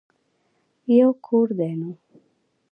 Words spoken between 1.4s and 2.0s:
دی نو.